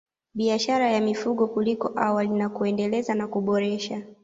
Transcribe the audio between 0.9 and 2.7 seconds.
ya mifugo kuliko awali na